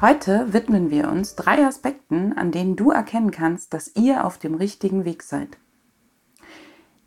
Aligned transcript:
Heute 0.00 0.54
widmen 0.54 0.90
wir 0.90 1.10
uns 1.10 1.36
drei 1.36 1.66
Aspekten, 1.66 2.32
an 2.32 2.52
denen 2.52 2.74
du 2.74 2.90
erkennen 2.90 3.30
kannst, 3.30 3.74
dass 3.74 3.94
ihr 3.96 4.24
auf 4.24 4.38
dem 4.38 4.54
richtigen 4.54 5.04
Weg 5.04 5.22
seid. 5.22 5.58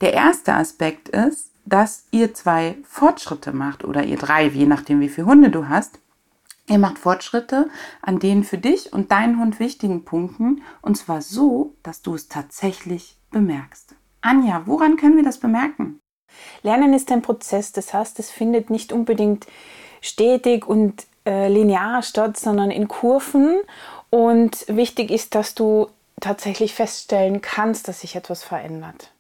Der 0.02 0.14
erste 0.14 0.54
Aspekt 0.54 1.10
ist, 1.10 1.50
dass 1.66 2.06
ihr 2.12 2.36
zwei 2.36 2.78
Fortschritte 2.84 3.52
macht 3.52 3.84
oder 3.84 4.04
ihr 4.04 4.18
drei, 4.18 4.46
je 4.46 4.68
nachdem 4.68 5.00
wie 5.00 5.10
viele 5.10 5.26
Hunde 5.26 5.50
du 5.50 5.70
hast. 5.70 5.98
Ihr 6.68 6.78
macht 6.78 7.00
Fortschritte 7.00 7.68
an 8.04 8.20
den 8.20 8.44
für 8.44 8.60
dich 8.60 8.94
und 8.94 9.12
deinen 9.12 9.40
Hund 9.40 9.60
wichtigen 9.60 10.06
Punkten 10.06 10.62
und 10.84 10.96
zwar 10.96 11.24
so, 11.24 11.76
dass 11.82 12.04
du 12.04 12.14
es 12.14 12.28
tatsächlich 12.28 13.18
bemerkst. 13.32 13.96
Anja, 14.22 14.68
woran 14.68 14.98
können 14.98 15.16
wir 15.16 15.24
das 15.24 15.40
bemerken? 15.40 16.00
Lernen 16.62 16.94
ist 16.94 17.12
ein 17.12 17.24
Prozess, 17.24 17.72
das 17.72 17.92
heißt, 17.92 18.20
es 18.20 18.30
findet 18.30 18.70
nicht 18.70 18.94
unbedingt 18.94 19.48
stetig 20.00 20.68
und 20.68 21.08
äh, 21.26 21.48
linear 21.48 22.02
statt, 22.02 22.38
sondern 22.38 22.72
in 22.72 22.88
Kurven. 22.88 23.60
Und 24.10 24.66
wichtig 24.68 25.12
ist, 25.12 25.36
dass 25.36 25.56
du 25.56 25.88
tatsächlich 26.20 26.74
feststellen 26.74 27.42
kannst, 27.42 27.88
dass 27.88 28.02
sich 28.02 28.16
etwas 28.16 28.44
verändert. 28.44 29.12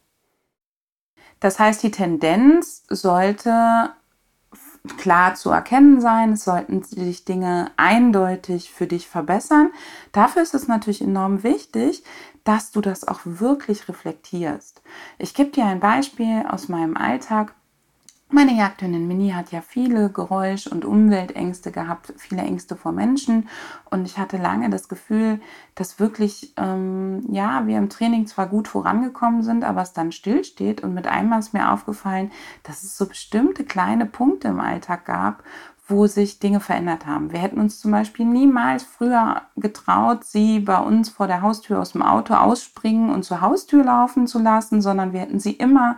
Das 1.39 1.59
heißt, 1.59 1.83
die 1.83 1.92
Tendenz 1.92 2.83
sollte 2.88 3.92
klar 4.97 5.36
zu 5.36 5.50
erkennen 5.50 6.02
sein, 6.02 6.33
es 6.33 6.44
sollten 6.44 6.83
sich 6.83 7.25
Dinge 7.25 7.72
eindeutig 7.77 8.72
für 8.72 8.88
dich 8.88 9.08
verbessern. 9.08 9.72
Dafür 10.11 10.42
ist 10.42 10.53
es 10.53 10.67
natürlich 10.67 11.02
enorm 11.02 11.44
wichtig, 11.44 12.03
dass 12.44 12.72
du 12.72 12.81
das 12.81 13.08
auch 13.08 13.22
wirklich 13.23 13.88
reflektierst. 13.88 14.81
Ich 15.17 15.33
gebe 15.33 15.52
dir 15.52 15.66
ein 15.66 15.80
Beispiel 15.80 16.45
aus 16.49 16.67
meinem 16.67 16.97
Alltag. 16.97 17.53
Meine 18.36 18.56
Jagdhündin 18.56 19.08
Mini 19.08 19.30
hat 19.30 19.52
ja 19.52 19.62
viele 19.62 20.09
Geräusch- 20.09 20.66
und 20.66 20.86
Umweltängste 20.86 21.72
gehabt, 21.72 22.16
viele 22.17 22.42
Ängste 22.42 22.76
vor 22.76 22.92
Menschen. 22.92 23.48
Und 23.92 24.08
ich 24.08 24.17
hatte 24.17 24.38
lange 24.38 24.72
das 24.72 24.89
Gefühl, 24.89 25.39
dass 25.76 26.00
wirklich, 26.00 26.52
ähm, 26.58 27.22
ja, 27.30 27.67
wir 27.67 27.78
im 27.78 27.89
Training 27.89 28.26
zwar 28.26 28.48
gut 28.48 28.67
vorangekommen 28.67 29.44
sind, 29.44 29.64
aber 29.64 29.84
es 29.84 29.94
dann 29.94 30.11
stillsteht. 30.11 30.81
Und 30.81 30.95
mit 30.95 31.06
einmal 31.06 31.42
ist 31.42 31.54
mir 31.54 31.72
aufgefallen, 31.72 32.31
dass 32.64 32.81
es 32.81 32.98
so 32.98 33.06
bestimmte 33.06 33.66
kleine 33.66 34.08
Punkte 34.08 34.48
im 34.48 34.59
Alltag 34.59 35.06
gab, 35.06 35.44
wo 35.88 36.08
sich 36.08 36.39
Dinge 36.39 36.59
verändert 36.59 37.06
haben. 37.06 37.31
Wir 37.31 37.39
hätten 37.39 37.59
uns 37.59 37.80
zum 37.80 37.92
Beispiel 37.92 38.26
niemals 38.26 38.81
früher 38.81 39.44
getraut, 39.58 40.23
sie 40.23 40.59
bei 40.59 40.80
uns 40.80 41.09
vor 41.09 41.28
der 41.28 41.44
Haustür 41.44 41.80
aus 41.80 41.92
dem 41.92 42.02
Auto 42.02 42.34
ausspringen 42.34 43.11
und 43.11 43.23
zur 43.26 43.42
Haustür 43.42 43.84
laufen 43.84 44.26
zu 44.26 44.39
lassen, 44.39 44.81
sondern 44.81 45.14
wir 45.14 45.20
hätten 45.20 45.39
sie 45.39 45.52
immer 45.52 45.98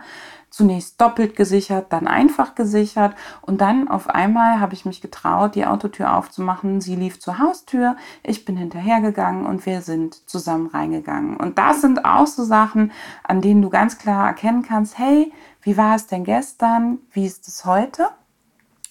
zunächst 0.56 0.98
doppelt 1.02 1.36
gesichert, 1.36 1.92
dann 1.92 2.06
einfach 2.06 2.54
gesichert 2.54 3.14
und 3.42 3.60
dann 3.60 3.88
auf 3.88 4.08
einmal 4.08 4.58
habe 4.58 4.72
ich 4.72 4.86
mich 4.86 5.02
getraut, 5.02 5.54
die 5.54 5.66
Autotür 5.66 6.16
aufzumachen. 6.16 6.80
Sie 6.80 6.96
lief 6.96 7.20
zur 7.20 7.38
Haustür, 7.38 7.96
ich 8.22 8.46
bin 8.46 8.56
hinterhergegangen 8.56 9.44
und 9.44 9.66
wir 9.66 9.82
sind 9.82 10.26
zusammen 10.26 10.68
reingegangen. 10.68 11.36
Und 11.36 11.58
das 11.58 11.82
sind 11.82 12.06
auch 12.06 12.26
so 12.26 12.42
Sachen, 12.42 12.90
an 13.22 13.42
denen 13.42 13.60
du 13.60 13.68
ganz 13.68 13.98
klar 13.98 14.28
erkennen 14.28 14.62
kannst, 14.62 14.98
hey, 14.98 15.30
wie 15.60 15.76
war 15.76 15.94
es 15.94 16.06
denn 16.06 16.24
gestern? 16.24 17.00
Wie 17.12 17.26
ist 17.26 17.46
es 17.48 17.66
heute? 17.66 18.08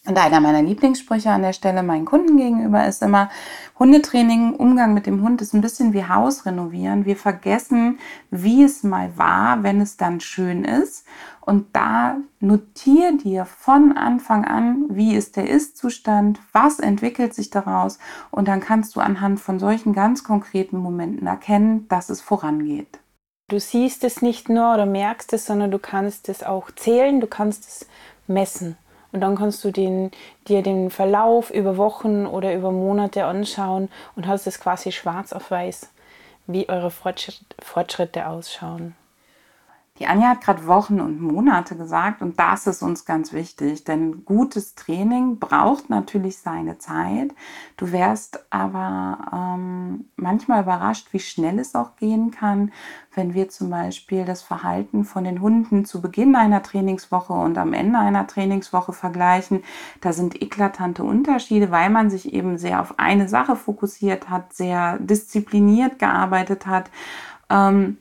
Und 0.07 0.19
einer 0.19 0.39
meiner 0.39 0.61
Lieblingssprüche 0.61 1.31
an 1.31 1.41
der 1.41 1.53
Stelle 1.53 1.81
meinen 1.81 2.05
Kunden 2.05 2.37
gegenüber 2.37 2.85
ist 2.85 3.01
immer, 3.01 3.29
Hundetraining, 3.79 4.53
Umgang 4.53 4.93
mit 4.93 5.07
dem 5.07 5.23
Hund 5.23 5.41
ist 5.41 5.53
ein 5.53 5.61
bisschen 5.61 5.93
wie 5.93 6.07
Haus 6.07 6.45
renovieren. 6.45 7.05
Wir 7.05 7.15
vergessen, 7.15 7.97
wie 8.29 8.63
es 8.63 8.83
mal 8.83 9.17
war, 9.17 9.63
wenn 9.63 9.81
es 9.81 9.97
dann 9.97 10.19
schön 10.19 10.63
ist. 10.63 11.07
Und 11.41 11.75
da 11.75 12.17
notier 12.39 13.17
dir 13.17 13.45
von 13.45 13.97
Anfang 13.97 14.45
an, 14.45 14.85
wie 14.89 15.15
ist 15.15 15.37
der 15.37 15.49
Ist-Zustand, 15.49 16.39
was 16.51 16.79
entwickelt 16.79 17.33
sich 17.33 17.49
daraus. 17.49 17.97
Und 18.29 18.47
dann 18.47 18.59
kannst 18.59 18.95
du 18.95 18.99
anhand 18.99 19.39
von 19.39 19.57
solchen 19.57 19.93
ganz 19.93 20.23
konkreten 20.23 20.77
Momenten 20.77 21.25
erkennen, 21.25 21.87
dass 21.87 22.09
es 22.09 22.21
vorangeht. 22.21 22.99
Du 23.47 23.59
siehst 23.59 24.03
es 24.03 24.21
nicht 24.21 24.49
nur 24.49 24.73
oder 24.73 24.85
merkst 24.85 25.33
es, 25.33 25.45
sondern 25.45 25.71
du 25.71 25.79
kannst 25.79 26.29
es 26.29 26.43
auch 26.43 26.71
zählen, 26.71 27.19
du 27.19 27.27
kannst 27.27 27.65
es 27.67 27.87
messen. 28.27 28.77
Und 29.15 29.21
dann 29.21 29.37
kannst 29.37 29.63
du 29.63 29.71
den, 29.71 30.11
dir 30.49 30.61
den 30.61 30.91
Verlauf 30.91 31.49
über 31.49 31.77
Wochen 31.77 32.25
oder 32.25 32.53
über 32.53 32.73
Monate 32.73 33.23
anschauen 33.23 33.87
und 34.17 34.27
hast 34.27 34.45
es 34.45 34.59
quasi 34.59 34.91
schwarz 34.91 35.31
auf 35.31 35.49
weiß, 35.49 35.89
wie 36.47 36.67
eure 36.67 36.91
Fortschritte 36.91 38.27
ausschauen. 38.27 38.93
Die 39.97 40.07
Anja 40.07 40.27
hat 40.27 40.41
gerade 40.41 40.67
Wochen 40.67 40.99
und 40.99 41.21
Monate 41.21 41.77
gesagt 41.77 42.21
und 42.21 42.37
das 42.37 42.67
ist 42.67 42.81
uns 42.81 43.05
ganz 43.05 43.31
wichtig, 43.31 43.85
denn 43.85 44.25
gutes 44.25 44.75
Training 44.75 45.39
braucht 45.39 45.89
natürlich 45.89 46.37
seine 46.37 46.77
Zeit. 46.79 47.33
Du 47.77 47.93
wärst 47.93 48.45
aber 48.49 49.17
ähm, 49.31 50.09
manchmal 50.17 50.63
überrascht, 50.63 51.07
wie 51.13 51.19
schnell 51.19 51.59
es 51.59 51.75
auch 51.75 51.95
gehen 51.95 52.31
kann, 52.31 52.73
wenn 53.13 53.33
wir 53.33 53.47
zum 53.47 53.69
Beispiel 53.69 54.25
das 54.25 54.41
Verhalten 54.41 55.05
von 55.05 55.23
den 55.23 55.39
Hunden 55.39 55.85
zu 55.85 56.01
Beginn 56.01 56.35
einer 56.35 56.61
Trainingswoche 56.61 57.31
und 57.31 57.57
am 57.57 57.71
Ende 57.71 57.97
einer 57.97 58.27
Trainingswoche 58.27 58.91
vergleichen. 58.91 59.63
Da 60.01 60.11
sind 60.11 60.41
eklatante 60.41 61.05
Unterschiede, 61.05 61.71
weil 61.71 61.89
man 61.89 62.09
sich 62.09 62.33
eben 62.33 62.57
sehr 62.57 62.81
auf 62.81 62.99
eine 62.99 63.29
Sache 63.29 63.55
fokussiert 63.55 64.29
hat, 64.29 64.51
sehr 64.51 64.99
diszipliniert 64.99 65.99
gearbeitet 65.99 66.67
hat. 66.67 66.91
Ähm, 67.49 67.97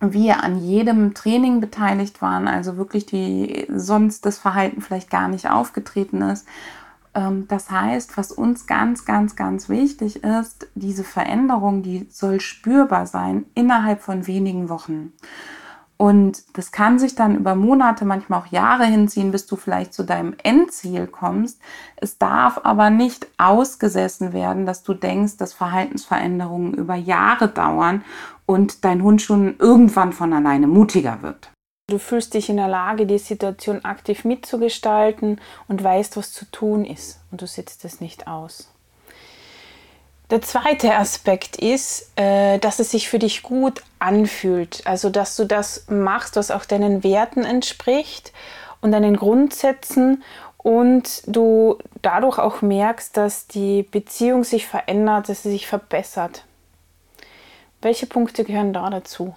wir 0.00 0.42
an 0.42 0.58
jedem 0.58 1.14
Training 1.14 1.60
beteiligt 1.60 2.22
waren, 2.22 2.48
also 2.48 2.76
wirklich 2.76 3.06
die 3.06 3.66
sonst 3.68 4.24
das 4.24 4.38
Verhalten 4.38 4.80
vielleicht 4.80 5.10
gar 5.10 5.28
nicht 5.28 5.50
aufgetreten 5.50 6.22
ist. 6.22 6.46
Ähm, 7.14 7.46
das 7.48 7.70
heißt, 7.70 8.16
was 8.16 8.32
uns 8.32 8.66
ganz, 8.66 9.04
ganz, 9.04 9.36
ganz 9.36 9.68
wichtig 9.68 10.24
ist, 10.24 10.68
diese 10.74 11.04
Veränderung, 11.04 11.82
die 11.82 12.06
soll 12.10 12.40
spürbar 12.40 13.06
sein 13.06 13.44
innerhalb 13.54 14.00
von 14.00 14.26
wenigen 14.26 14.68
Wochen. 14.68 15.12
Und 16.00 16.56
das 16.56 16.72
kann 16.72 16.98
sich 16.98 17.14
dann 17.14 17.36
über 17.36 17.54
Monate, 17.54 18.06
manchmal 18.06 18.40
auch 18.40 18.46
Jahre 18.46 18.86
hinziehen, 18.86 19.32
bis 19.32 19.46
du 19.46 19.56
vielleicht 19.56 19.92
zu 19.92 20.02
deinem 20.02 20.34
Endziel 20.42 21.06
kommst. 21.06 21.60
Es 21.96 22.16
darf 22.16 22.58
aber 22.62 22.88
nicht 22.88 23.26
ausgesessen 23.36 24.32
werden, 24.32 24.64
dass 24.64 24.82
du 24.82 24.94
denkst, 24.94 25.36
dass 25.36 25.52
Verhaltensveränderungen 25.52 26.72
über 26.72 26.94
Jahre 26.94 27.48
dauern 27.48 28.02
und 28.50 28.84
dein 28.84 29.04
Hund 29.04 29.22
schon 29.22 29.56
irgendwann 29.60 30.12
von 30.12 30.32
alleine 30.32 30.66
mutiger 30.66 31.22
wird. 31.22 31.50
Du 31.88 31.98
fühlst 31.98 32.34
dich 32.34 32.50
in 32.50 32.56
der 32.56 32.66
Lage, 32.66 33.06
die 33.06 33.18
Situation 33.18 33.84
aktiv 33.84 34.24
mitzugestalten 34.24 35.40
und 35.68 35.84
weißt, 35.84 36.16
was 36.16 36.32
zu 36.32 36.50
tun 36.50 36.84
ist. 36.84 37.20
Und 37.30 37.42
du 37.42 37.46
sitzt 37.46 37.84
es 37.84 38.00
nicht 38.00 38.26
aus. 38.26 38.68
Der 40.30 40.42
zweite 40.42 40.96
Aspekt 40.96 41.56
ist, 41.58 42.10
äh, 42.16 42.58
dass 42.58 42.80
es 42.80 42.90
sich 42.90 43.08
für 43.08 43.20
dich 43.20 43.42
gut 43.42 43.82
anfühlt. 44.00 44.82
Also, 44.84 45.10
dass 45.10 45.36
du 45.36 45.44
das 45.44 45.86
machst, 45.88 46.34
was 46.34 46.50
auch 46.50 46.64
deinen 46.64 47.04
Werten 47.04 47.44
entspricht 47.44 48.32
und 48.80 48.90
deinen 48.90 49.14
Grundsätzen 49.14 50.24
und 50.58 51.22
du 51.26 51.78
dadurch 52.02 52.38
auch 52.38 52.62
merkst, 52.62 53.16
dass 53.16 53.46
die 53.46 53.84
Beziehung 53.84 54.42
sich 54.42 54.66
verändert, 54.66 55.28
dass 55.28 55.44
sie 55.44 55.50
sich 55.50 55.68
verbessert. 55.68 56.44
Welche 57.82 58.06
Punkte 58.06 58.44
gehören 58.44 58.72
da 58.72 58.90
dazu? 58.90 59.34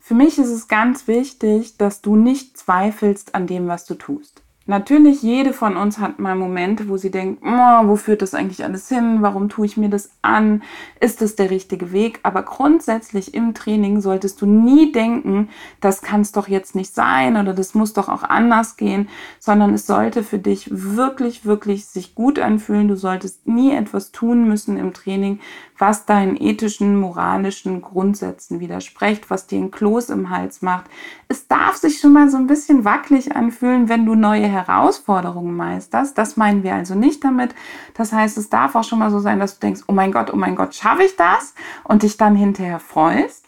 Für 0.00 0.14
mich 0.14 0.38
ist 0.38 0.50
es 0.50 0.68
ganz 0.68 1.06
wichtig, 1.08 1.76
dass 1.76 2.02
du 2.02 2.16
nicht 2.16 2.58
zweifelst 2.58 3.34
an 3.34 3.46
dem, 3.46 3.68
was 3.68 3.86
du 3.86 3.94
tust. 3.94 4.43
Natürlich, 4.66 5.22
jede 5.22 5.52
von 5.52 5.76
uns 5.76 5.98
hat 5.98 6.18
mal 6.18 6.34
Momente, 6.34 6.88
wo 6.88 6.96
sie 6.96 7.10
denkt, 7.10 7.42
oh, 7.44 7.86
wo 7.86 7.96
führt 7.96 8.22
das 8.22 8.32
eigentlich 8.32 8.64
alles 8.64 8.88
hin? 8.88 9.18
Warum 9.20 9.50
tue 9.50 9.66
ich 9.66 9.76
mir 9.76 9.90
das 9.90 10.10
an? 10.22 10.62
Ist 11.00 11.20
das 11.20 11.36
der 11.36 11.50
richtige 11.50 11.92
Weg? 11.92 12.20
Aber 12.22 12.42
grundsätzlich 12.42 13.34
im 13.34 13.52
Training 13.52 14.00
solltest 14.00 14.40
du 14.40 14.46
nie 14.46 14.90
denken, 14.90 15.50
das 15.82 16.00
kann 16.00 16.22
es 16.22 16.32
doch 16.32 16.48
jetzt 16.48 16.74
nicht 16.74 16.94
sein 16.94 17.36
oder 17.36 17.52
das 17.52 17.74
muss 17.74 17.92
doch 17.92 18.08
auch 18.08 18.22
anders 18.22 18.78
gehen, 18.78 19.10
sondern 19.38 19.74
es 19.74 19.86
sollte 19.86 20.22
für 20.22 20.38
dich 20.38 20.68
wirklich, 20.70 21.44
wirklich 21.44 21.84
sich 21.84 22.14
gut 22.14 22.38
anfühlen. 22.38 22.88
Du 22.88 22.96
solltest 22.96 23.46
nie 23.46 23.70
etwas 23.70 24.12
tun 24.12 24.48
müssen 24.48 24.78
im 24.78 24.94
Training, 24.94 25.40
was 25.76 26.06
deinen 26.06 26.40
ethischen, 26.40 26.96
moralischen 26.96 27.82
Grundsätzen 27.82 28.60
widerspricht, 28.60 29.28
was 29.28 29.46
dir 29.46 29.58
ein 29.58 29.70
Kloß 29.70 30.10
im 30.10 30.30
Hals 30.30 30.62
macht. 30.62 30.86
Es 31.28 31.48
darf 31.48 31.76
sich 31.76 31.98
schon 31.98 32.12
mal 32.12 32.30
so 32.30 32.36
ein 32.36 32.46
bisschen 32.46 32.84
wackelig 32.84 33.34
anfühlen, 33.34 33.88
wenn 33.88 34.06
du 34.06 34.14
neue 34.14 34.53
Herausforderungen 34.54 35.56
meisterst. 35.56 36.16
Das 36.16 36.36
meinen 36.36 36.62
wir 36.62 36.74
also 36.74 36.94
nicht 36.94 37.22
damit. 37.24 37.54
Das 37.94 38.12
heißt, 38.12 38.38
es 38.38 38.48
darf 38.48 38.74
auch 38.74 38.84
schon 38.84 39.00
mal 39.00 39.10
so 39.10 39.18
sein, 39.18 39.40
dass 39.40 39.58
du 39.58 39.66
denkst, 39.66 39.82
oh 39.88 39.92
mein 39.92 40.12
Gott, 40.12 40.32
oh 40.32 40.36
mein 40.36 40.56
Gott, 40.56 40.74
schaffe 40.74 41.02
ich 41.02 41.16
das? 41.16 41.54
Und 41.84 42.02
dich 42.02 42.16
dann 42.16 42.36
hinterher 42.36 42.78
freust. 42.78 43.44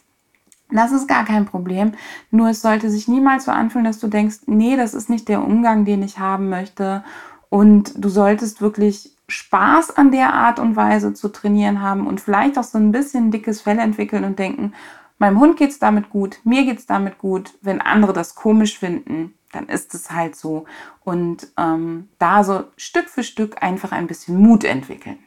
Das 0.70 0.90
ist 0.90 1.06
gar 1.06 1.24
kein 1.24 1.46
Problem. 1.46 1.92
Nur 2.30 2.48
es 2.48 2.60
sollte 2.60 2.90
sich 2.90 3.06
niemals 3.06 3.44
so 3.44 3.52
anfühlen, 3.52 3.84
dass 3.84 4.00
du 4.00 4.08
denkst, 4.08 4.40
nee, 4.46 4.76
das 4.76 4.94
ist 4.94 5.08
nicht 5.08 5.28
der 5.28 5.44
Umgang, 5.44 5.84
den 5.84 6.02
ich 6.02 6.18
haben 6.18 6.48
möchte. 6.48 7.04
Und 7.48 7.92
du 7.96 8.08
solltest 8.08 8.60
wirklich 8.60 9.16
Spaß 9.28 9.96
an 9.96 10.10
der 10.10 10.34
Art 10.34 10.58
und 10.58 10.76
Weise 10.76 11.12
zu 11.14 11.28
trainieren 11.28 11.80
haben 11.82 12.06
und 12.06 12.20
vielleicht 12.20 12.58
auch 12.58 12.64
so 12.64 12.78
ein 12.78 12.92
bisschen 12.92 13.30
dickes 13.30 13.60
Fell 13.60 13.78
entwickeln 13.78 14.24
und 14.24 14.38
denken, 14.38 14.72
meinem 15.18 15.40
Hund 15.40 15.56
geht 15.56 15.70
es 15.70 15.78
damit 15.78 16.10
gut, 16.10 16.40
mir 16.44 16.64
geht 16.64 16.78
es 16.78 16.86
damit 16.86 17.18
gut. 17.18 17.54
Wenn 17.60 17.80
andere 17.80 18.12
das 18.12 18.34
komisch 18.34 18.78
finden, 18.78 19.34
dann 19.56 19.68
ist 19.68 19.94
es 19.94 20.10
halt 20.10 20.36
so. 20.36 20.66
Und 21.04 21.48
ähm, 21.58 22.08
da 22.18 22.44
so 22.44 22.64
Stück 22.76 23.08
für 23.08 23.22
Stück 23.22 23.62
einfach 23.62 23.92
ein 23.92 24.06
bisschen 24.06 24.36
Mut 24.36 24.64
entwickeln. 24.64 25.18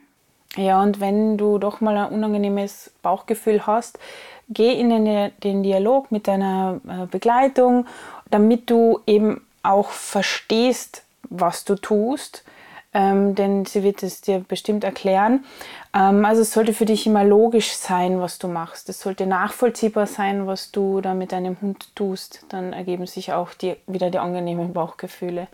Ja, 0.55 0.81
und 0.81 0.99
wenn 0.99 1.37
du 1.37 1.57
doch 1.57 1.81
mal 1.81 1.95
ein 1.97 2.11
unangenehmes 2.11 2.91
Bauchgefühl 3.01 3.67
hast, 3.67 3.99
geh 4.49 4.73
in 4.73 4.89
den, 4.89 5.31
den 5.43 5.63
Dialog 5.63 6.11
mit 6.11 6.27
deiner 6.27 6.81
äh, 6.87 7.05
Begleitung, 7.05 7.85
damit 8.31 8.69
du 8.69 8.99
eben 9.05 9.41
auch 9.63 9.89
verstehst, 9.89 11.03
was 11.29 11.65
du 11.65 11.75
tust 11.75 12.43
ähm, 12.93 13.35
denn 13.35 13.65
sie 13.65 13.83
wird 13.83 14.01
es 14.01 14.21
dir 14.21 14.39
bestimmt 14.39 14.83
erklären. 14.83 15.45
Ähm, 15.93 16.25
also 16.25 16.41
es 16.41 16.51
sollte 16.51 16.73
für 16.73 16.85
dich 16.85 17.05
immer 17.05 17.23
logisch 17.23 17.73
sein, 17.73 18.19
was 18.19 18.39
du 18.39 18.47
machst. 18.47 18.89
Es 18.89 18.99
sollte 18.99 19.25
nachvollziehbar 19.27 20.07
sein, 20.07 20.47
was 20.47 20.71
du 20.71 21.01
da 21.01 21.13
mit 21.13 21.31
deinem 21.31 21.61
Hund 21.61 21.95
tust. 21.95 22.45
Dann 22.49 22.73
ergeben 22.73 23.05
sich 23.05 23.33
auch 23.33 23.53
die, 23.53 23.75
wieder 23.85 24.09
die 24.09 24.19
angenehmen 24.19 24.73
Bauchgefühle. 24.73 25.47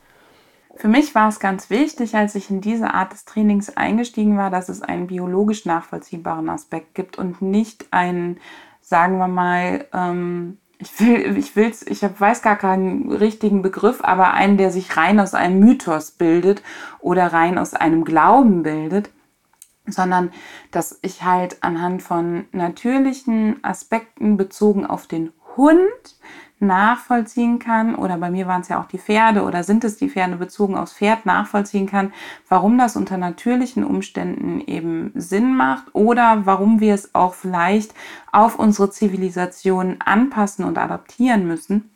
Für 0.78 0.88
mich 0.90 1.16
war 1.16 1.30
es 1.30 1.40
ganz 1.40 1.70
wichtig, 1.70 2.16
als 2.16 2.36
ich 2.36 2.50
in 2.50 2.60
diese 2.60 2.94
Art 2.94 3.14
des 3.14 3.24
Trainings 3.24 3.76
eingestiegen 3.78 4.38
war, 4.38 4.50
dass 4.50 4.68
es 4.68 4.82
einen 4.82 5.08
biologisch 5.08 5.66
nachvollziehbaren 5.66 6.50
Aspekt 6.50 6.96
gibt 6.96 7.18
und 7.18 7.42
nicht 7.42 7.88
einen, 7.92 8.40
sagen 8.82 9.18
wir 9.18 9.30
mal, 9.30 9.86
ähm, 9.94 10.58
ich 10.78 11.00
will, 11.00 11.38
ich 11.38 11.56
will's, 11.56 11.84
ich 11.84 12.04
hab, 12.04 12.20
weiß 12.20 12.42
gar 12.42 12.58
keinen 12.58 13.12
richtigen 13.12 13.62
Begriff, 13.62 14.02
aber 14.02 14.34
einen, 14.34 14.58
der 14.58 14.72
sich 14.72 14.98
rein 14.98 15.20
aus 15.20 15.34
einem 15.34 15.60
Mythos 15.60 16.12
bildet 16.12 16.64
oder 17.00 17.28
rein 17.28 17.58
aus 17.58 17.74
einem 17.74 18.04
Glauben 18.04 18.64
bildet, 18.64 19.10
sondern 19.88 20.32
dass 20.72 21.00
ich 21.02 21.24
halt 21.24 21.64
anhand 21.64 22.02
von 22.02 22.46
natürlichen 22.52 23.64
Aspekten 23.64 24.38
bezogen 24.38 24.86
auf 24.86 25.08
den 25.08 25.32
Hund 25.56 25.82
nachvollziehen 26.60 27.60
kann, 27.60 27.96
oder 27.96 28.18
bei 28.18 28.32
mir 28.32 28.48
waren 28.48 28.62
es 28.62 28.70
ja 28.70 28.82
auch 28.82 28.88
die 28.88 28.98
Pferde 28.98 29.44
oder 29.44 29.64
sind 29.64 29.84
es 29.84 29.98
die 29.98 30.10
Pferde 30.10 30.38
bezogen 30.38 30.78
aufs 30.78 30.94
Pferd 30.94 31.26
nachvollziehen 31.26 31.86
kann, 31.86 32.14
warum 32.48 32.78
das 32.78 32.96
unter 32.96 33.18
natürlichen 33.18 33.84
Umständen 33.84 34.62
eben 34.62 35.12
Sinn 35.16 35.56
macht 35.56 35.94
oder 35.94 36.46
warum 36.46 36.80
wir 36.80 36.94
es 36.94 37.14
auch 37.14 37.34
vielleicht 37.34 37.94
auf 38.32 38.58
unsere 38.58 38.90
Zivilisation 38.90 39.98
anpassen 40.00 40.66
und 40.66 40.78
adaptieren 40.78 41.48
müssen. 41.48 41.92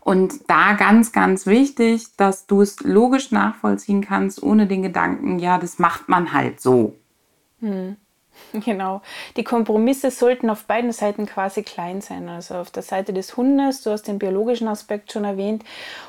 Und 0.00 0.48
da 0.48 0.72
ganz, 0.72 1.12
ganz 1.12 1.46
wichtig, 1.46 2.16
dass 2.16 2.46
du 2.46 2.62
es 2.62 2.80
logisch 2.80 3.32
nachvollziehen 3.32 4.00
kannst, 4.00 4.42
ohne 4.42 4.66
den 4.66 4.82
Gedanken, 4.82 5.38
ja, 5.38 5.58
das 5.58 5.78
macht 5.78 6.08
man 6.08 6.32
halt 6.32 6.60
so. 6.60 6.96
Hm. 7.60 7.96
Genau. 8.52 9.00
Die 9.36 9.44
Kompromisse 9.44 10.10
sollten 10.10 10.50
auf 10.50 10.64
beiden 10.64 10.92
Seiten 10.92 11.26
quasi 11.26 11.62
klein 11.62 12.00
sein. 12.00 12.28
Also 12.28 12.56
auf 12.56 12.70
der 12.70 12.82
Seite 12.82 13.12
des 13.12 13.36
Hundes, 13.36 13.82
du 13.82 13.90
hast 13.90 14.04
den 14.04 14.18
biologischen 14.18 14.68
Aspekt 14.68 15.12
schon 15.12 15.24
erwähnt, 15.24 15.64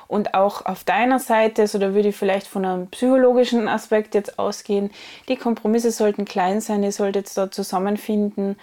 und 0.08 0.34
auch 0.34 0.66
auf 0.66 0.84
deiner 0.84 1.20
Seite, 1.20 1.68
so 1.68 1.80
da 1.80 1.94
würde 1.94 2.10
ich 2.10 2.16
vielleicht 2.16 2.48
von 2.48 2.66
einem 2.66 2.88
psychologischen 2.88 3.68
Aspekt 3.68 4.14
jetzt 4.14 4.38
ausgehen. 4.38 4.92
Die 5.28 5.38
Kompromisse 5.38 5.92
sollten 5.92 6.25
klein 6.25 6.62
sein, 6.62 6.84
ihr 6.84 6.92
solltet 6.92 7.36
da 7.36 7.50
zusammenfinden 7.50 8.58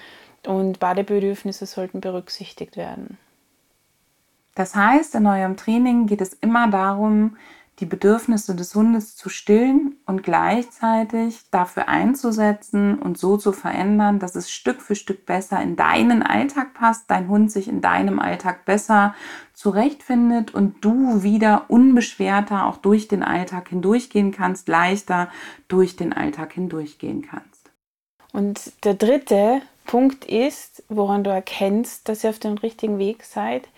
und 0.46 0.78
Badebedürfnisse 0.78 1.66
sollten 1.66 2.00
berücksichtigt 2.00 2.76
werden. 2.76 3.18
Das 4.54 4.74
heißt, 4.74 5.14
in 5.14 5.26
eurem 5.26 5.56
Training 5.56 6.06
geht 6.06 6.20
es 6.20 6.34
immer 6.34 6.68
darum, 6.68 7.36
die 7.80 7.86
Bedürfnisse 7.86 8.54
des 8.54 8.74
Hundes 8.74 9.16
zu 9.16 9.28
stillen 9.28 9.96
und 10.06 10.22
gleichzeitig 10.22 11.40
dafür 11.50 11.88
einzusetzen 11.88 12.98
und 12.98 13.18
so 13.18 13.36
zu 13.36 13.52
verändern, 13.52 14.18
dass 14.18 14.36
es 14.36 14.50
Stück 14.50 14.82
für 14.82 14.94
Stück 14.94 15.24
besser 15.26 15.60
in 15.62 15.76
deinen 15.76 16.22
Alltag 16.22 16.74
passt, 16.74 17.10
dein 17.10 17.28
Hund 17.28 17.50
sich 17.50 17.68
in 17.68 17.80
deinem 17.80 18.18
Alltag 18.18 18.64
besser 18.66 19.14
zurechtfindet 19.54 20.54
und 20.54 20.84
du 20.84 21.22
wieder 21.22 21.64
unbeschwerter 21.68 22.66
auch 22.66 22.76
durch 22.76 23.08
den 23.08 23.22
Alltag 23.22 23.70
hindurchgehen 23.70 24.32
kannst, 24.32 24.68
leichter 24.68 25.28
durch 25.68 25.96
den 25.96 26.12
Alltag 26.12 26.52
hindurchgehen 26.52 27.22
kannst. 27.22 27.70
Und 28.32 28.72
der 28.84 28.94
dritte 28.94 29.62
Punkt 29.86 30.24
ist, 30.24 30.84
woran 30.88 31.24
du 31.24 31.30
erkennst, 31.30 32.08
dass 32.08 32.24
ihr 32.24 32.30
auf 32.30 32.38
dem 32.38 32.54
richtigen 32.54 32.98
Weg 32.98 33.24
seid, 33.24 33.68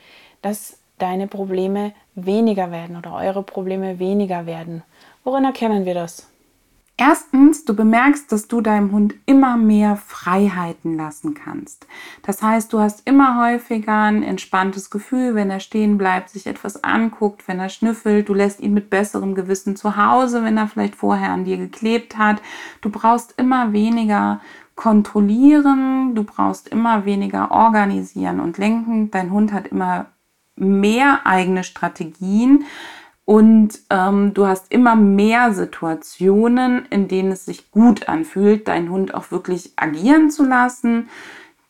dass 0.43 0.79
deine 0.99 1.27
Probleme 1.27 1.93
weniger 2.15 2.71
werden 2.71 2.97
oder 2.97 3.15
eure 3.15 3.43
Probleme 3.43 3.99
weniger 3.99 4.47
werden. 4.47 4.83
Worin 5.25 5.45
erkennen 5.45 5.85
wir 5.85 5.95
das? 5.95 6.29
Erstens, 6.99 7.65
du 7.65 7.75
bemerkst, 7.75 8.31
dass 8.31 8.49
du 8.49 8.61
deinem 8.61 8.93
Hund 8.93 9.15
immer 9.25 9.57
mehr 9.57 9.97
Freiheiten 9.97 10.97
lassen 10.97 11.35
kannst. 11.35 11.87
Das 12.23 12.43
heißt, 12.43 12.73
du 12.73 12.81
hast 12.81 13.07
immer 13.09 13.43
häufiger 13.43 14.03
ein 14.03 14.23
entspanntes 14.23 14.91
Gefühl, 14.91 15.35
wenn 15.35 15.51
er 15.51 15.59
stehen 15.59 15.97
bleibt, 15.97 16.29
sich 16.29 16.47
etwas 16.47 16.85
anguckt, 16.85 17.49
wenn 17.49 17.59
er 17.59 17.71
schnüffelt. 17.71 18.29
Du 18.29 18.35
lässt 18.35 18.61
ihn 18.61 18.75
mit 18.75 18.91
besserem 18.91 19.35
Gewissen 19.35 19.75
zu 19.75 19.97
Hause, 19.97 20.45
wenn 20.45 20.59
er 20.59 20.69
vielleicht 20.69 20.95
vorher 20.95 21.31
an 21.31 21.45
dir 21.45 21.57
geklebt 21.57 22.19
hat. 22.19 22.43
Du 22.83 22.91
brauchst 22.91 23.35
immer 23.39 23.73
weniger 23.73 24.41
kontrollieren, 24.77 26.15
du 26.15 26.25
brauchst 26.25 26.69
immer 26.69 27.05
weniger 27.05 27.51
organisieren 27.51 28.39
und 28.39 28.59
lenken. 28.59 29.11
Dein 29.11 29.33
Hund 29.33 29.53
hat 29.53 29.67
immer 29.67 30.07
mehr 30.57 31.21
eigene 31.25 31.65
Strategien 31.65 32.65
und 33.25 33.79
ähm, 33.91 34.35
du 34.35 34.47
hast 34.47 34.73
immer 34.73 34.97
mehr 34.97 35.53
Situationen, 35.53 36.87
in 36.91 37.09
denen 37.09 37.33
es 37.33 37.45
sich 37.45 37.71
gut 37.71 38.09
anfühlt, 38.09 38.69
deinen 38.69 38.91
Hund 38.91 39.15
auch 39.15 39.31
wirklich 39.31 39.73
agieren 39.77 40.31
zu 40.31 40.45
lassen. 40.45 41.09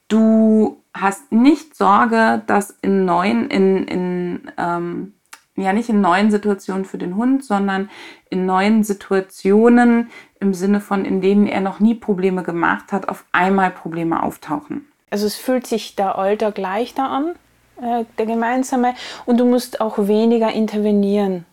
Du 0.08 0.82
hast 0.94 1.30
nicht 1.30 1.76
Sorge, 1.76 2.42
dass 2.46 2.70
in 2.82 3.04
neuen, 3.04 3.48
in, 3.50 3.84
in 3.84 4.50
ähm, 4.56 5.14
ja 5.56 5.72
nicht 5.72 5.90
in 5.90 6.00
neuen 6.00 6.30
Situationen 6.30 6.84
für 6.84 6.98
den 6.98 7.16
Hund, 7.16 7.44
sondern 7.44 7.90
in 8.30 8.46
neuen 8.46 8.82
Situationen 8.82 10.10
im 10.40 10.54
Sinne 10.54 10.80
von, 10.80 11.04
in 11.04 11.20
denen 11.20 11.46
er 11.46 11.60
noch 11.60 11.80
nie 11.80 11.94
Probleme 11.94 12.42
gemacht 12.42 12.92
hat, 12.92 13.08
auf 13.08 13.24
einmal 13.32 13.70
Probleme 13.70 14.22
auftauchen. 14.22 14.88
Also 15.10 15.26
es 15.26 15.36
fühlt 15.36 15.66
sich 15.66 15.94
der 15.94 16.16
Alter 16.16 16.52
gleich 16.52 16.94
da 16.94 17.06
an? 17.06 17.34
Äh, 17.82 18.04
der 18.16 18.26
gemeinsame. 18.26 18.94
Und 19.26 19.38
du 19.38 19.44
musst 19.44 19.80
auch 19.80 19.98
weniger 20.06 20.52
intervenieren. 20.52 21.44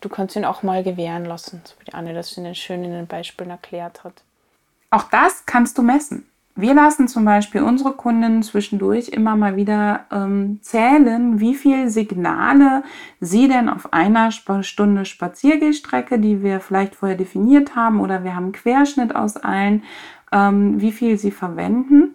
Du 0.00 0.08
kannst 0.08 0.34
ihn 0.34 0.46
auch 0.46 0.62
mal 0.62 0.82
gewähren 0.82 1.26
lassen, 1.26 1.60
so 1.64 1.74
wie 1.78 1.84
die 1.84 1.92
Anne 1.92 2.14
das 2.14 2.32
in 2.38 2.44
den 2.44 2.54
schönen 2.54 3.06
Beispielen 3.06 3.50
erklärt 3.50 4.02
hat. 4.02 4.14
Auch 4.90 5.02
das 5.04 5.44
kannst 5.44 5.76
du 5.76 5.82
messen. 5.82 6.26
Wir 6.56 6.74
lassen 6.74 7.08
zum 7.08 7.26
Beispiel 7.26 7.62
unsere 7.62 7.92
Kunden 7.92 8.42
zwischendurch 8.42 9.10
immer 9.10 9.36
mal 9.36 9.56
wieder 9.56 10.06
ähm, 10.10 10.58
zählen, 10.62 11.40
wie 11.40 11.54
viele 11.54 11.90
Signale 11.90 12.82
sie 13.20 13.46
denn 13.46 13.68
auf 13.68 13.92
einer 13.92 14.30
Stunde 14.32 15.04
Spaziergehstrecke, 15.04 16.18
die 16.18 16.42
wir 16.42 16.60
vielleicht 16.60 16.96
vorher 16.96 17.16
definiert 17.16 17.76
haben, 17.76 18.00
oder 18.00 18.24
wir 18.24 18.34
haben 18.34 18.44
einen 18.44 18.52
Querschnitt 18.52 19.14
aus 19.14 19.36
allen, 19.36 19.84
ähm, 20.32 20.80
wie 20.80 20.92
viel 20.92 21.18
sie 21.18 21.30
verwenden. 21.30 22.14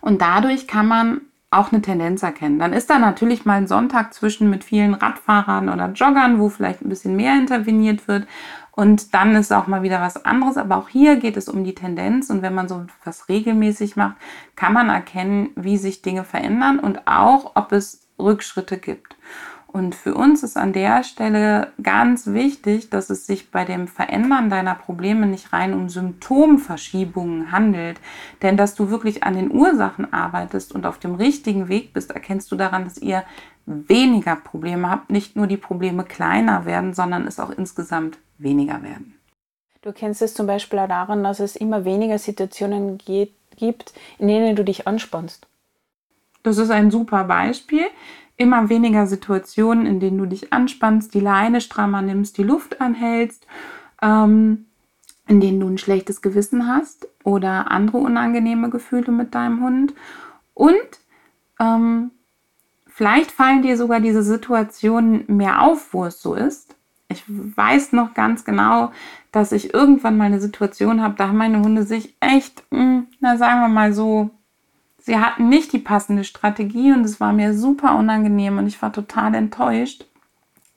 Und 0.00 0.22
dadurch 0.22 0.66
kann 0.66 0.88
man 0.88 1.20
auch 1.50 1.72
eine 1.72 1.82
Tendenz 1.82 2.22
erkennen. 2.22 2.58
Dann 2.58 2.72
ist 2.72 2.90
da 2.90 2.98
natürlich 2.98 3.44
mal 3.44 3.54
ein 3.54 3.66
Sonntag 3.66 4.14
zwischen 4.14 4.50
mit 4.50 4.62
vielen 4.62 4.94
Radfahrern 4.94 5.68
oder 5.68 5.90
Joggern, 5.92 6.38
wo 6.38 6.48
vielleicht 6.48 6.82
ein 6.82 6.88
bisschen 6.88 7.16
mehr 7.16 7.34
interveniert 7.34 8.06
wird. 8.06 8.26
Und 8.72 9.14
dann 9.14 9.34
ist 9.34 9.52
auch 9.52 9.66
mal 9.66 9.82
wieder 9.82 10.00
was 10.00 10.24
anderes. 10.24 10.56
Aber 10.56 10.76
auch 10.76 10.88
hier 10.88 11.16
geht 11.16 11.36
es 11.36 11.48
um 11.48 11.64
die 11.64 11.74
Tendenz. 11.74 12.30
Und 12.30 12.42
wenn 12.42 12.54
man 12.54 12.68
so 12.68 12.86
was 13.04 13.28
regelmäßig 13.28 13.96
macht, 13.96 14.16
kann 14.54 14.72
man 14.72 14.88
erkennen, 14.90 15.50
wie 15.56 15.76
sich 15.76 16.02
Dinge 16.02 16.22
verändern 16.22 16.78
und 16.78 17.06
auch, 17.06 17.56
ob 17.56 17.72
es 17.72 18.06
Rückschritte 18.18 18.78
gibt. 18.78 19.16
Und 19.72 19.94
für 19.94 20.14
uns 20.14 20.42
ist 20.42 20.56
an 20.56 20.72
der 20.72 21.04
Stelle 21.04 21.68
ganz 21.80 22.26
wichtig, 22.26 22.90
dass 22.90 23.08
es 23.08 23.26
sich 23.26 23.52
bei 23.52 23.64
dem 23.64 23.86
Verändern 23.86 24.50
deiner 24.50 24.74
Probleme 24.74 25.26
nicht 25.26 25.52
rein 25.52 25.74
um 25.74 25.88
Symptomverschiebungen 25.88 27.52
handelt. 27.52 28.00
Denn 28.42 28.56
dass 28.56 28.74
du 28.74 28.90
wirklich 28.90 29.22
an 29.22 29.34
den 29.34 29.52
Ursachen 29.52 30.12
arbeitest 30.12 30.74
und 30.74 30.86
auf 30.86 30.98
dem 30.98 31.14
richtigen 31.14 31.68
Weg 31.68 31.92
bist, 31.92 32.10
erkennst 32.10 32.50
du 32.50 32.56
daran, 32.56 32.82
dass 32.82 32.98
ihr 32.98 33.22
weniger 33.64 34.34
Probleme 34.34 34.90
habt. 34.90 35.10
Nicht 35.10 35.36
nur 35.36 35.46
die 35.46 35.56
Probleme 35.56 36.02
kleiner 36.02 36.64
werden, 36.64 36.92
sondern 36.92 37.28
es 37.28 37.38
auch 37.38 37.50
insgesamt 37.50 38.18
weniger 38.38 38.82
werden. 38.82 39.20
Du 39.82 39.92
kennst 39.92 40.20
es 40.20 40.34
zum 40.34 40.48
Beispiel 40.48 40.80
auch 40.80 40.88
daran, 40.88 41.22
dass 41.22 41.38
es 41.38 41.54
immer 41.54 41.84
weniger 41.84 42.18
Situationen 42.18 42.98
geht, 42.98 43.34
gibt, 43.56 43.92
in 44.18 44.26
denen 44.26 44.56
du 44.56 44.64
dich 44.64 44.88
anspannst. 44.88 45.46
Das 46.42 46.58
ist 46.58 46.70
ein 46.70 46.90
super 46.90 47.24
Beispiel 47.24 47.86
immer 48.40 48.70
weniger 48.70 49.06
Situationen, 49.06 49.84
in 49.84 50.00
denen 50.00 50.16
du 50.16 50.24
dich 50.24 50.50
anspannst, 50.50 51.12
die 51.12 51.20
Leine 51.20 51.60
strammer 51.60 52.00
nimmst, 52.00 52.38
die 52.38 52.42
Luft 52.42 52.80
anhältst, 52.80 53.46
ähm, 54.00 54.64
in 55.28 55.40
denen 55.40 55.60
du 55.60 55.68
ein 55.68 55.76
schlechtes 55.76 56.22
Gewissen 56.22 56.66
hast 56.66 57.06
oder 57.22 57.70
andere 57.70 57.98
unangenehme 57.98 58.70
Gefühle 58.70 59.12
mit 59.12 59.34
deinem 59.34 59.62
Hund. 59.62 59.94
Und 60.54 60.72
ähm, 61.60 62.12
vielleicht 62.86 63.30
fallen 63.30 63.60
dir 63.60 63.76
sogar 63.76 64.00
diese 64.00 64.22
Situationen 64.22 65.24
mehr 65.26 65.60
auf, 65.60 65.92
wo 65.92 66.06
es 66.06 66.22
so 66.22 66.34
ist. 66.34 66.74
Ich 67.08 67.24
weiß 67.28 67.92
noch 67.92 68.14
ganz 68.14 68.44
genau, 68.44 68.90
dass 69.32 69.52
ich 69.52 69.74
irgendwann 69.74 70.16
mal 70.16 70.24
eine 70.24 70.40
Situation 70.40 71.02
habe, 71.02 71.14
da 71.16 71.28
haben 71.28 71.36
meine 71.36 71.60
Hunde 71.60 71.82
sich 71.82 72.16
echt, 72.20 72.62
hm, 72.70 73.06
na 73.20 73.36
sagen 73.36 73.60
wir 73.60 73.68
mal 73.68 73.92
so, 73.92 74.30
sie 75.02 75.18
hatten 75.18 75.48
nicht 75.48 75.72
die 75.72 75.78
passende 75.78 76.24
Strategie 76.24 76.92
und 76.92 77.04
es 77.04 77.20
war 77.20 77.32
mir 77.32 77.54
super 77.54 77.96
unangenehm 77.96 78.58
und 78.58 78.66
ich 78.66 78.80
war 78.80 78.92
total 78.92 79.34
enttäuscht. 79.34 80.04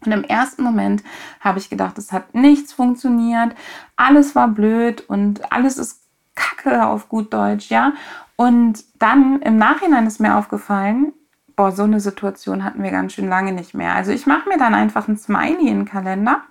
Und 0.06 0.12
im 0.12 0.24
ersten 0.24 0.64
Moment 0.64 1.04
habe 1.40 1.60
ich 1.60 1.70
gedacht, 1.70 1.98
es 1.98 2.12
hat 2.12 2.36
nichts 2.36 2.74
funktioniert, 2.74 3.56
alles 3.96 4.36
war 4.36 4.48
blöd 4.50 5.02
und 5.08 5.52
alles 5.52 5.78
ist 5.78 6.02
Kacke 6.36 6.86
auf 6.86 7.10
gut 7.10 7.34
Deutsch, 7.34 7.70
ja. 7.70 7.94
Und 8.36 8.84
dann 9.00 9.42
im 9.42 9.58
Nachhinein 9.58 10.08
ist 10.08 10.20
mir 10.20 10.36
aufgefallen, 10.36 11.14
boah, 11.56 11.72
so 11.72 11.84
eine 11.84 12.00
Situation 12.00 12.64
hatten 12.64 12.84
wir 12.84 12.92
ganz 12.92 13.14
schön 13.14 13.30
lange 13.30 13.54
nicht 13.54 13.74
mehr. 13.74 13.94
Also 13.94 14.12
ich 14.12 14.26
mache 14.26 14.50
mir 14.50 14.58
dann 14.58 14.74
einfach 14.74 15.08
ein 15.08 15.18
Smiley 15.18 15.68
in 15.68 15.80
den 15.80 15.86
Kalender 15.86 16.42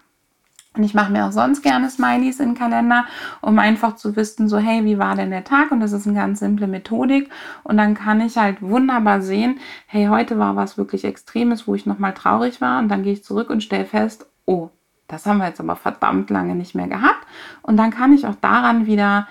und 0.74 0.84
ich 0.84 0.94
mache 0.94 1.12
mir 1.12 1.26
auch 1.26 1.32
sonst 1.32 1.62
gerne 1.62 1.90
Smileys 1.90 2.40
in 2.40 2.50
den 2.50 2.58
Kalender, 2.58 3.04
um 3.42 3.58
einfach 3.58 3.96
zu 3.96 4.16
wissen, 4.16 4.48
so 4.48 4.56
hey, 4.56 4.84
wie 4.84 4.98
war 4.98 5.14
denn 5.16 5.30
der 5.30 5.44
Tag? 5.44 5.70
Und 5.70 5.80
das 5.80 5.92
ist 5.92 6.06
eine 6.06 6.16
ganz 6.16 6.40
simple 6.40 6.66
Methodik. 6.66 7.28
Und 7.62 7.76
dann 7.76 7.94
kann 7.94 8.22
ich 8.22 8.38
halt 8.38 8.62
wunderbar 8.62 9.20
sehen, 9.20 9.60
hey, 9.86 10.06
heute 10.06 10.38
war 10.38 10.56
was 10.56 10.78
wirklich 10.78 11.04
Extremes, 11.04 11.68
wo 11.68 11.74
ich 11.74 11.84
nochmal 11.84 12.14
traurig 12.14 12.62
war. 12.62 12.78
Und 12.78 12.88
dann 12.88 13.02
gehe 13.02 13.12
ich 13.12 13.22
zurück 13.22 13.50
und 13.50 13.62
stelle 13.62 13.84
fest, 13.84 14.26
oh, 14.46 14.70
das 15.08 15.26
haben 15.26 15.38
wir 15.38 15.46
jetzt 15.46 15.60
aber 15.60 15.76
verdammt 15.76 16.30
lange 16.30 16.54
nicht 16.54 16.74
mehr 16.74 16.88
gehabt. 16.88 17.26
Und 17.60 17.76
dann 17.76 17.90
kann 17.90 18.14
ich 18.14 18.26
auch 18.26 18.36
daran 18.36 18.86
wieder 18.86 19.28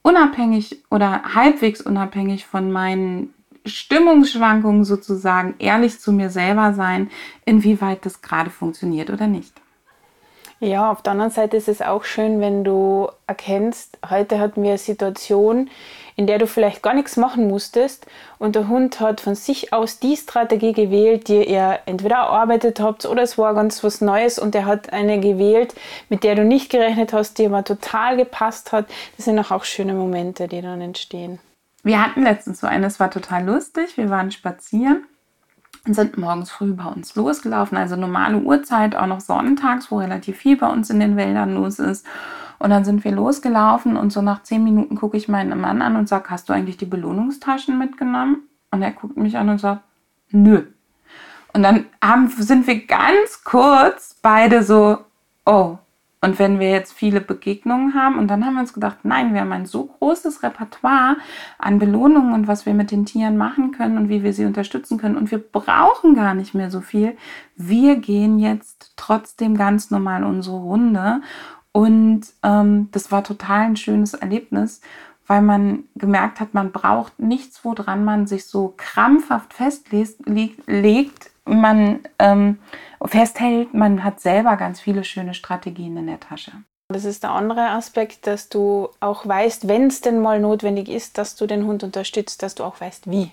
unabhängig 0.00 0.84
oder 0.90 1.34
halbwegs 1.34 1.82
unabhängig 1.82 2.46
von 2.46 2.72
meinen 2.72 3.34
Stimmungsschwankungen 3.66 4.84
sozusagen 4.84 5.54
ehrlich 5.58 6.00
zu 6.00 6.12
mir 6.12 6.30
selber 6.30 6.72
sein, 6.72 7.10
inwieweit 7.44 8.06
das 8.06 8.22
gerade 8.22 8.48
funktioniert 8.48 9.10
oder 9.10 9.26
nicht. 9.26 9.60
Ja, 10.58 10.90
auf 10.90 11.02
der 11.02 11.12
anderen 11.12 11.30
Seite 11.30 11.58
ist 11.58 11.68
es 11.68 11.82
auch 11.82 12.04
schön, 12.04 12.40
wenn 12.40 12.64
du 12.64 13.10
erkennst, 13.26 13.98
heute 14.08 14.38
hatten 14.38 14.62
wir 14.62 14.70
eine 14.70 14.78
Situation, 14.78 15.68
in 16.16 16.26
der 16.26 16.38
du 16.38 16.46
vielleicht 16.46 16.82
gar 16.82 16.94
nichts 16.94 17.18
machen 17.18 17.46
musstest 17.46 18.06
und 18.38 18.56
der 18.56 18.68
Hund 18.68 19.00
hat 19.00 19.20
von 19.20 19.34
sich 19.34 19.74
aus 19.74 19.98
die 19.98 20.16
Strategie 20.16 20.72
gewählt, 20.72 21.28
die 21.28 21.44
ihr 21.44 21.80
entweder 21.84 22.16
erarbeitet 22.16 22.80
habt 22.80 23.04
oder 23.04 23.22
es 23.22 23.36
war 23.36 23.52
ganz 23.52 23.84
was 23.84 24.00
Neues 24.00 24.38
und 24.38 24.54
er 24.54 24.64
hat 24.64 24.94
eine 24.94 25.20
gewählt, 25.20 25.74
mit 26.08 26.24
der 26.24 26.34
du 26.36 26.44
nicht 26.44 26.70
gerechnet 26.70 27.12
hast, 27.12 27.36
die 27.36 27.44
aber 27.44 27.62
total 27.62 28.16
gepasst 28.16 28.72
hat. 28.72 28.86
Das 29.18 29.26
sind 29.26 29.38
auch 29.38 29.64
schöne 29.64 29.92
Momente, 29.92 30.48
die 30.48 30.62
dann 30.62 30.80
entstehen. 30.80 31.38
Wir 31.82 32.02
hatten 32.02 32.22
letztens 32.22 32.60
so 32.60 32.66
eine, 32.66 32.86
es 32.86 32.98
war 32.98 33.10
total 33.10 33.44
lustig. 33.44 33.98
Wir 33.98 34.08
waren 34.08 34.30
spazieren 34.32 35.04
sind 35.94 36.18
morgens 36.18 36.50
früh 36.50 36.72
bei 36.72 36.84
uns 36.84 37.14
losgelaufen, 37.14 37.76
also 37.76 37.96
normale 37.96 38.38
Uhrzeit, 38.38 38.96
auch 38.96 39.06
noch 39.06 39.20
sonntags, 39.20 39.90
wo 39.90 39.98
relativ 39.98 40.36
viel 40.36 40.56
bei 40.56 40.68
uns 40.68 40.90
in 40.90 41.00
den 41.00 41.16
Wäldern 41.16 41.54
los 41.54 41.78
ist. 41.78 42.06
Und 42.58 42.70
dann 42.70 42.84
sind 42.84 43.04
wir 43.04 43.12
losgelaufen 43.12 43.96
und 43.96 44.12
so 44.12 44.22
nach 44.22 44.42
zehn 44.42 44.64
Minuten 44.64 44.96
gucke 44.96 45.16
ich 45.16 45.28
meinen 45.28 45.60
Mann 45.60 45.82
an 45.82 45.96
und 45.96 46.08
sage, 46.08 46.30
hast 46.30 46.48
du 46.48 46.52
eigentlich 46.52 46.76
die 46.76 46.86
Belohnungstaschen 46.86 47.78
mitgenommen? 47.78 48.48
Und 48.70 48.82
er 48.82 48.92
guckt 48.92 49.16
mich 49.16 49.36
an 49.36 49.48
und 49.48 49.58
sagt, 49.58 49.82
nö. 50.30 50.62
Und 51.52 51.62
dann 51.62 51.86
haben, 52.02 52.28
sind 52.28 52.66
wir 52.66 52.86
ganz 52.86 53.44
kurz 53.44 54.16
beide 54.20 54.62
so, 54.62 54.98
oh, 55.44 55.78
und 56.26 56.40
wenn 56.40 56.58
wir 56.58 56.70
jetzt 56.70 56.92
viele 56.92 57.20
Begegnungen 57.20 57.94
haben, 57.94 58.18
und 58.18 58.26
dann 58.26 58.44
haben 58.44 58.54
wir 58.54 58.60
uns 58.60 58.72
gedacht, 58.72 58.98
nein, 59.04 59.32
wir 59.32 59.42
haben 59.42 59.52
ein 59.52 59.64
so 59.64 59.84
großes 59.84 60.42
Repertoire 60.42 61.18
an 61.56 61.78
Belohnungen 61.78 62.32
und 62.32 62.48
was 62.48 62.66
wir 62.66 62.74
mit 62.74 62.90
den 62.90 63.06
Tieren 63.06 63.36
machen 63.36 63.70
können 63.70 63.96
und 63.96 64.08
wie 64.08 64.24
wir 64.24 64.32
sie 64.32 64.44
unterstützen 64.44 64.98
können. 64.98 65.16
Und 65.16 65.30
wir 65.30 65.38
brauchen 65.38 66.16
gar 66.16 66.34
nicht 66.34 66.52
mehr 66.52 66.68
so 66.68 66.80
viel. 66.80 67.16
Wir 67.54 67.94
gehen 67.94 68.40
jetzt 68.40 68.94
trotzdem 68.96 69.56
ganz 69.56 69.92
normal 69.92 70.24
unsere 70.24 70.56
Runde. 70.56 71.20
Und 71.70 72.22
ähm, 72.42 72.88
das 72.90 73.12
war 73.12 73.22
total 73.22 73.60
ein 73.60 73.76
schönes 73.76 74.14
Erlebnis, 74.14 74.80
weil 75.28 75.42
man 75.42 75.84
gemerkt 75.94 76.40
hat, 76.40 76.54
man 76.54 76.72
braucht 76.72 77.20
nichts, 77.20 77.64
woran 77.64 78.04
man 78.04 78.26
sich 78.26 78.46
so 78.46 78.74
krampfhaft 78.76 79.54
festlegt. 79.54 81.30
Man 81.46 82.00
ähm, 82.18 82.58
festhält, 83.04 83.72
man 83.72 84.04
hat 84.04 84.20
selber 84.20 84.56
ganz 84.56 84.80
viele 84.80 85.04
schöne 85.04 85.32
Strategien 85.32 85.96
in 85.96 86.06
der 86.06 86.20
Tasche. 86.20 86.52
Das 86.88 87.04
ist 87.04 87.22
der 87.22 87.30
andere 87.30 87.70
Aspekt, 87.70 88.26
dass 88.26 88.48
du 88.48 88.88
auch 89.00 89.26
weißt, 89.26 89.66
wenn 89.66 89.88
es 89.88 90.00
denn 90.00 90.20
mal 90.20 90.40
notwendig 90.40 90.88
ist, 90.88 91.18
dass 91.18 91.34
du 91.34 91.46
den 91.46 91.66
Hund 91.66 91.82
unterstützt, 91.82 92.42
dass 92.42 92.54
du 92.54 92.64
auch 92.64 92.80
weißt, 92.80 93.10
wie. 93.10 93.32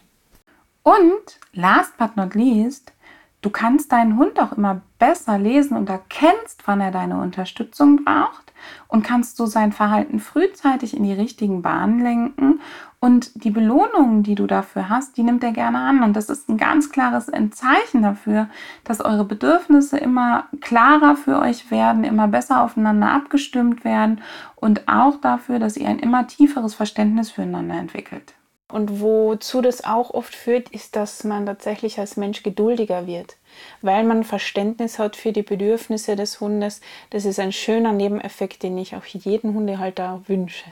Und 0.83 1.39
last 1.53 1.95
but 1.97 2.15
not 2.15 2.35
least, 2.35 2.93
du 3.41 3.49
kannst 3.49 3.91
deinen 3.91 4.17
Hund 4.17 4.39
auch 4.39 4.53
immer 4.53 4.81
besser 4.99 5.37
lesen 5.37 5.77
und 5.77 5.89
erkennst, 5.89 6.63
wann 6.65 6.81
er 6.81 6.91
deine 6.91 7.19
Unterstützung 7.19 8.03
braucht 8.03 8.52
und 8.87 9.03
kannst 9.03 9.37
so 9.37 9.45
sein 9.45 9.71
Verhalten 9.71 10.19
frühzeitig 10.19 10.95
in 10.95 11.03
die 11.03 11.13
richtigen 11.13 11.61
Bahnen 11.61 11.99
lenken. 11.99 12.59
Und 12.99 13.43
die 13.43 13.49
Belohnungen, 13.49 14.23
die 14.23 14.35
du 14.35 14.47
dafür 14.47 14.87
hast, 14.87 15.17
die 15.17 15.23
nimmt 15.23 15.43
er 15.43 15.51
gerne 15.51 15.79
an. 15.79 16.03
Und 16.03 16.15
das 16.15 16.29
ist 16.29 16.47
ein 16.47 16.57
ganz 16.57 16.89
klares 16.89 17.29
Zeichen 17.51 18.01
dafür, 18.01 18.47
dass 18.85 19.01
eure 19.01 19.25
Bedürfnisse 19.25 19.97
immer 19.97 20.45
klarer 20.61 21.17
für 21.17 21.39
euch 21.39 21.69
werden, 21.69 22.05
immer 22.05 22.29
besser 22.29 22.61
aufeinander 22.61 23.11
abgestimmt 23.11 23.83
werden 23.83 24.21
und 24.55 24.87
auch 24.87 25.19
dafür, 25.19 25.59
dass 25.59 25.75
ihr 25.75 25.89
ein 25.89 25.99
immer 25.99 26.27
tieferes 26.27 26.75
Verständnis 26.75 27.29
füreinander 27.29 27.75
entwickelt. 27.75 28.35
Und 28.73 29.01
wozu 29.01 29.61
das 29.61 29.83
auch 29.83 30.09
oft 30.09 30.33
führt, 30.33 30.69
ist, 30.69 30.95
dass 30.95 31.23
man 31.23 31.45
tatsächlich 31.45 31.99
als 31.99 32.17
Mensch 32.17 32.41
geduldiger 32.41 33.05
wird, 33.05 33.37
weil 33.83 34.03
man 34.03 34.23
Verständnis 34.23 34.97
hat 34.97 35.15
für 35.15 35.31
die 35.31 35.43
Bedürfnisse 35.43 36.15
des 36.15 36.41
Hundes. 36.41 36.81
Das 37.11 37.25
ist 37.25 37.39
ein 37.39 37.51
schöner 37.51 37.93
Nebeneffekt, 37.93 38.63
den 38.63 38.75
ich 38.79 38.95
auch 38.95 39.05
jedem 39.05 39.53
Hundehalter 39.53 40.23
wünsche. 40.25 40.65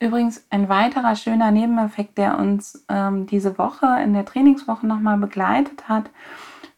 Übrigens 0.00 0.46
ein 0.48 0.70
weiterer 0.70 1.14
schöner 1.14 1.50
Nebeneffekt, 1.50 2.16
der 2.16 2.38
uns 2.38 2.82
ähm, 2.88 3.26
diese 3.26 3.58
Woche 3.58 4.00
in 4.02 4.14
der 4.14 4.24
Trainingswoche 4.24 4.86
nochmal 4.86 5.18
begleitet 5.18 5.90
hat, 5.90 6.08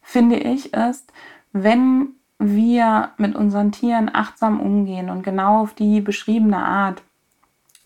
finde 0.02 0.34
ich, 0.34 0.74
ist, 0.74 1.12
wenn 1.52 2.08
wir 2.40 3.10
mit 3.18 3.36
unseren 3.36 3.70
Tieren 3.70 4.10
achtsam 4.12 4.58
umgehen 4.58 5.10
und 5.10 5.22
genau 5.22 5.62
auf 5.62 5.74
die 5.74 6.00
beschriebene 6.00 6.58
Art, 6.58 7.02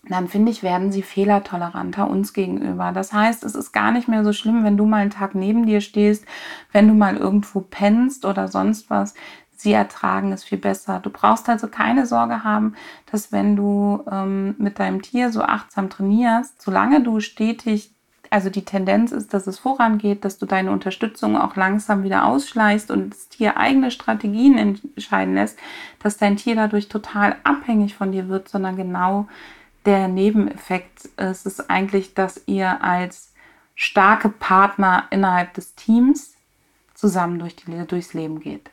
dann 0.07 0.27
finde 0.27 0.51
ich, 0.51 0.63
werden 0.63 0.91
sie 0.91 1.01
fehlertoleranter 1.01 2.09
uns 2.09 2.33
gegenüber. 2.33 2.91
Das 2.91 3.11
heißt, 3.11 3.43
es 3.43 3.53
ist 3.53 3.73
gar 3.73 3.91
nicht 3.91 4.07
mehr 4.07 4.23
so 4.23 4.31
schlimm, 4.31 4.63
wenn 4.63 4.77
du 4.77 4.85
mal 4.85 5.01
einen 5.01 5.09
Tag 5.09 5.35
neben 5.35 5.65
dir 5.65 5.81
stehst, 5.81 6.25
wenn 6.71 6.87
du 6.87 6.93
mal 6.93 7.17
irgendwo 7.17 7.61
pennst 7.61 8.25
oder 8.25 8.47
sonst 8.47 8.89
was. 8.89 9.13
Sie 9.55 9.73
ertragen 9.73 10.31
es 10.31 10.45
viel 10.45 10.57
besser. 10.57 11.01
Du 11.01 11.09
brauchst 11.09 11.49
also 11.49 11.67
keine 11.67 12.05
Sorge 12.05 12.45
haben, 12.45 12.75
dass 13.11 13.33
wenn 13.33 13.57
du 13.57 14.03
ähm, 14.09 14.55
mit 14.57 14.79
deinem 14.79 15.01
Tier 15.01 15.31
so 15.31 15.41
achtsam 15.41 15.89
trainierst, 15.89 16.61
solange 16.61 17.03
du 17.03 17.19
stetig, 17.19 17.91
also 18.29 18.49
die 18.49 18.63
Tendenz 18.63 19.11
ist, 19.11 19.33
dass 19.33 19.47
es 19.47 19.59
vorangeht, 19.59 20.23
dass 20.23 20.37
du 20.37 20.45
deine 20.45 20.71
Unterstützung 20.71 21.35
auch 21.35 21.57
langsam 21.57 22.03
wieder 22.03 22.25
ausschleißt 22.25 22.89
und 22.89 23.09
das 23.13 23.27
Tier 23.27 23.57
eigene 23.57 23.91
Strategien 23.91 24.57
entscheiden 24.57 25.35
lässt, 25.35 25.59
dass 26.01 26.17
dein 26.17 26.37
Tier 26.37 26.55
dadurch 26.55 26.87
total 26.87 27.35
abhängig 27.43 27.95
von 27.95 28.13
dir 28.13 28.29
wird, 28.29 28.47
sondern 28.47 28.77
genau 28.77 29.27
der 29.89 30.07
Nebeneffekt 30.07 31.05
ist 31.17 31.47
es 31.47 31.67
eigentlich, 31.67 32.13
dass 32.13 32.43
ihr 32.45 32.83
als 32.83 33.33
starke 33.73 34.29
Partner 34.29 35.07
innerhalb 35.09 35.55
des 35.55 35.73
Teams 35.73 36.35
zusammen 36.93 37.39
durch 37.39 37.55
die, 37.55 37.87
durchs 37.87 38.13
Leben 38.13 38.39
geht. 38.39 38.69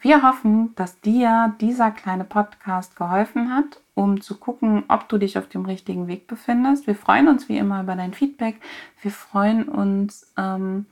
Wir 0.00 0.22
hoffen, 0.22 0.74
dass 0.76 0.98
dir 1.02 1.54
dieser 1.60 1.90
kleine 1.90 2.24
Podcast 2.24 2.96
geholfen 2.96 3.54
hat, 3.54 3.82
um 3.94 4.22
zu 4.22 4.38
gucken, 4.38 4.84
ob 4.88 5.10
du 5.10 5.18
dich 5.18 5.36
auf 5.36 5.48
dem 5.48 5.66
richtigen 5.66 6.08
Weg 6.08 6.26
befindest. 6.26 6.86
Wir 6.86 6.94
freuen 6.94 7.28
uns 7.28 7.50
wie 7.50 7.58
immer 7.58 7.82
über 7.82 7.96
dein 7.96 8.14
Feedback. 8.14 8.62
Wir 9.02 9.10
freuen 9.10 9.68
uns, 9.68 10.32
ähm, 10.38 10.86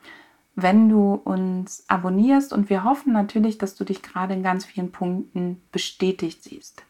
wenn 0.56 0.90
du 0.90 1.14
uns 1.14 1.84
abonnierst 1.88 2.52
und 2.52 2.68
wir 2.68 2.84
hoffen 2.84 3.12
natürlich, 3.12 3.56
dass 3.56 3.76
du 3.76 3.84
dich 3.84 4.02
gerade 4.02 4.34
in 4.34 4.42
ganz 4.42 4.64
vielen 4.64 4.92
Punkten 4.92 5.62
bestätigt 5.72 6.42
siehst. 6.44 6.82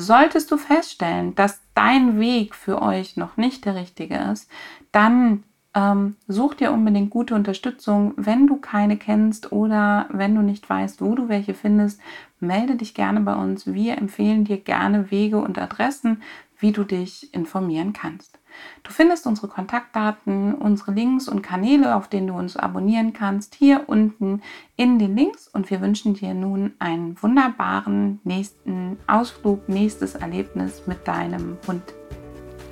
Solltest 0.00 0.52
du 0.52 0.58
feststellen, 0.58 1.34
dass 1.34 1.60
dein 1.74 2.20
Weg 2.20 2.54
für 2.54 2.80
euch 2.82 3.16
noch 3.16 3.36
nicht 3.36 3.64
der 3.64 3.74
richtige 3.74 4.14
ist, 4.14 4.48
dann 4.92 5.42
ähm, 5.74 6.14
such 6.28 6.54
dir 6.54 6.70
unbedingt 6.70 7.10
gute 7.10 7.34
Unterstützung. 7.34 8.14
Wenn 8.16 8.46
du 8.46 8.58
keine 8.58 8.96
kennst 8.96 9.50
oder 9.50 10.06
wenn 10.12 10.36
du 10.36 10.42
nicht 10.42 10.70
weißt, 10.70 11.02
wo 11.02 11.16
du 11.16 11.28
welche 11.28 11.52
findest, 11.52 12.00
melde 12.38 12.76
dich 12.76 12.94
gerne 12.94 13.20
bei 13.22 13.34
uns. 13.34 13.66
Wir 13.66 13.98
empfehlen 13.98 14.44
dir 14.44 14.58
gerne 14.58 15.10
Wege 15.10 15.38
und 15.38 15.58
Adressen, 15.58 16.22
wie 16.58 16.72
du 16.72 16.84
dich 16.84 17.32
informieren 17.34 17.92
kannst. 17.92 18.38
Du 18.82 18.92
findest 18.92 19.26
unsere 19.26 19.48
Kontaktdaten, 19.48 20.54
unsere 20.54 20.92
Links 20.92 21.28
und 21.28 21.42
Kanäle, 21.42 21.94
auf 21.94 22.08
denen 22.08 22.28
du 22.28 22.34
uns 22.34 22.56
abonnieren 22.56 23.12
kannst, 23.12 23.54
hier 23.54 23.84
unten 23.86 24.42
in 24.76 24.98
den 24.98 25.16
Links. 25.16 25.48
Und 25.48 25.70
wir 25.70 25.80
wünschen 25.80 26.14
dir 26.14 26.34
nun 26.34 26.74
einen 26.78 27.20
wunderbaren 27.22 28.20
nächsten 28.24 28.98
Ausflug, 29.06 29.68
nächstes 29.68 30.14
Erlebnis 30.14 30.82
mit 30.86 31.06
deinem 31.06 31.56
Hund. 31.66 31.82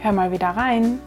Hör 0.00 0.12
mal 0.12 0.32
wieder 0.32 0.50
rein. 0.50 0.98